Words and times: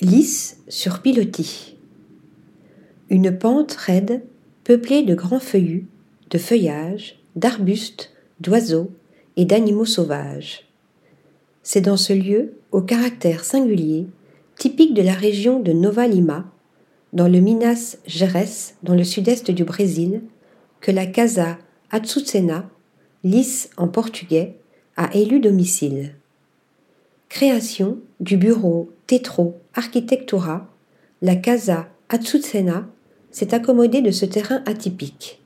Lisse 0.00 0.58
sur 0.68 1.02
pilotis. 1.02 1.76
Une 3.10 3.36
pente 3.36 3.72
raide, 3.72 4.22
peuplée 4.62 5.02
de 5.02 5.16
grands 5.16 5.40
feuillus, 5.40 5.88
de 6.30 6.38
feuillages, 6.38 7.18
d'arbustes, 7.34 8.12
d'oiseaux 8.38 8.92
et 9.36 9.44
d'animaux 9.44 9.86
sauvages. 9.86 10.68
C'est 11.64 11.80
dans 11.80 11.96
ce 11.96 12.12
lieu, 12.12 12.54
au 12.70 12.80
caractère 12.80 13.44
singulier, 13.44 14.06
typique 14.56 14.94
de 14.94 15.02
la 15.02 15.14
région 15.14 15.58
de 15.58 15.72
Nova 15.72 16.06
Lima, 16.06 16.48
dans 17.12 17.26
le 17.26 17.40
Minas 17.40 17.96
Gerais, 18.06 18.76
dans 18.84 18.94
le 18.94 19.02
sud-est 19.02 19.50
du 19.50 19.64
Brésil, 19.64 20.22
que 20.80 20.92
la 20.92 21.06
Casa 21.06 21.58
Atsucena, 21.90 22.70
lisse 23.24 23.70
en 23.76 23.88
portugais, 23.88 24.58
a 24.96 25.12
élu 25.16 25.40
domicile. 25.40 26.17
Création 27.28 27.98
du 28.20 28.38
bureau 28.38 28.90
Tetro 29.06 29.60
Architectura, 29.74 30.66
la 31.20 31.36
Casa 31.36 31.88
Atsucena 32.08 32.88
s'est 33.30 33.52
accommodée 33.52 34.00
de 34.00 34.10
ce 34.10 34.24
terrain 34.24 34.62
atypique. 34.64 35.40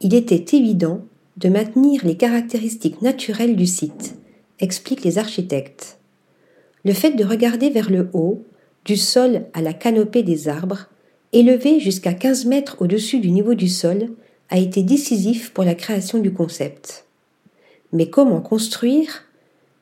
Il 0.00 0.14
était 0.14 0.56
évident 0.56 1.04
de 1.36 1.50
maintenir 1.50 2.00
les 2.04 2.16
caractéristiques 2.16 3.02
naturelles 3.02 3.56
du 3.56 3.66
site, 3.66 4.16
expliquent 4.58 5.04
les 5.04 5.18
architectes. 5.18 5.98
Le 6.82 6.94
fait 6.94 7.12
de 7.12 7.24
regarder 7.24 7.68
vers 7.68 7.90
le 7.90 8.08
haut, 8.14 8.42
du 8.86 8.96
sol 8.96 9.44
à 9.52 9.60
la 9.60 9.74
canopée 9.74 10.22
des 10.22 10.48
arbres, 10.48 10.86
élevé 11.34 11.78
jusqu'à 11.78 12.14
15 12.14 12.46
mètres 12.46 12.76
au-dessus 12.80 13.20
du 13.20 13.30
niveau 13.30 13.52
du 13.52 13.68
sol, 13.68 14.08
a 14.48 14.58
été 14.58 14.82
décisif 14.82 15.52
pour 15.52 15.64
la 15.64 15.74
création 15.74 16.20
du 16.20 16.32
concept. 16.32 17.04
Mais 17.92 18.08
comment 18.08 18.40
construire 18.40 19.25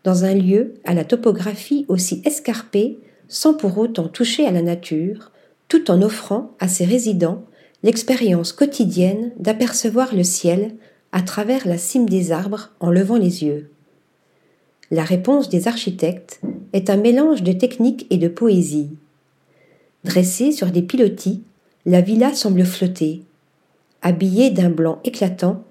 dans 0.04 0.24
un 0.24 0.34
lieu 0.34 0.74
à 0.84 0.94
la 0.94 1.04
topographie 1.04 1.86
aussi 1.88 2.22
escarpée 2.24 2.98
sans 3.26 3.54
pour 3.54 3.76
autant 3.78 4.06
toucher 4.08 4.46
à 4.46 4.52
la 4.52 4.62
nature, 4.62 5.32
tout 5.68 5.90
en 5.90 6.02
offrant 6.02 6.52
à 6.60 6.68
ses 6.68 6.84
résidents 6.84 7.42
l'expérience 7.82 8.52
quotidienne 8.52 9.32
d'apercevoir 9.38 10.14
le 10.14 10.22
ciel 10.22 10.74
à 11.12 11.22
travers 11.22 11.66
la 11.66 11.78
cime 11.78 12.08
des 12.08 12.32
arbres 12.32 12.70
en 12.80 12.90
levant 12.90 13.16
les 13.16 13.44
yeux. 13.44 13.70
La 14.90 15.04
réponse 15.04 15.48
des 15.48 15.68
architectes 15.68 16.40
est 16.72 16.90
un 16.90 16.96
mélange 16.96 17.42
de 17.42 17.52
technique 17.52 18.06
et 18.10 18.18
de 18.18 18.28
poésie. 18.28 18.90
Dressée 20.04 20.52
sur 20.52 20.68
des 20.68 20.82
pilotis, 20.82 21.42
la 21.86 22.00
villa 22.00 22.34
semble 22.34 22.64
flotter. 22.64 23.22
Habillée 24.02 24.50
d'un 24.50 24.70
blanc 24.70 25.00
éclatant, 25.04 25.64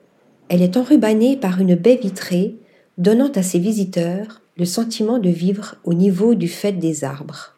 elle 0.50 0.62
est 0.62 0.78
enrubannée 0.78 1.38
par 1.38 1.60
une 1.60 1.76
baie 1.76 2.00
vitrée 2.02 2.56
donnant 2.98 3.32
à 3.32 3.44
ses 3.44 3.60
visiteurs 3.60 4.42
le 4.58 4.66
sentiment 4.66 5.20
de 5.20 5.30
vivre 5.30 5.76
au 5.84 5.94
niveau 5.94 6.36
du 6.36 6.48
fait 6.48 6.74
des 6.74 7.04
arbres. 7.04 7.56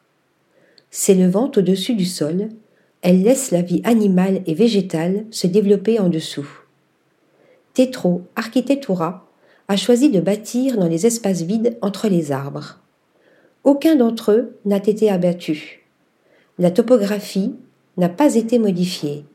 S'élevant 0.91 1.51
au-dessus 1.55 1.95
du 1.95 2.05
sol, 2.05 2.49
elle 3.01 3.21
laisse 3.21 3.51
la 3.51 3.61
vie 3.61 3.81
animale 3.83 4.41
et 4.45 4.53
végétale 4.53 5.25
se 5.29 5.47
développer 5.47 5.99
en 5.99 6.09
dessous. 6.09 6.47
Tetro 7.73 8.23
Architectura 8.35 9.27
a 9.67 9.75
choisi 9.75 10.09
de 10.09 10.21
bâtir 10.21 10.77
dans 10.77 10.87
les 10.87 11.05
espaces 11.05 11.41
vides 11.41 11.77
entre 11.81 12.07
les 12.07 12.31
arbres. 12.31 12.79
Aucun 13.63 13.95
d'entre 13.95 14.31
eux 14.31 14.57
n'a 14.63 14.77
été 14.77 15.09
abattu. 15.09 15.85
La 16.57 16.71
topographie 16.71 17.55
n'a 17.97 18.09
pas 18.09 18.35
été 18.35 18.59
modifiée. 18.59 19.25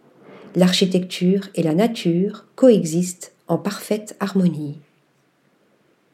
L'architecture 0.56 1.48
et 1.54 1.62
la 1.62 1.74
nature 1.74 2.46
coexistent 2.56 3.32
en 3.48 3.58
parfaite 3.58 4.16
harmonie. 4.20 4.78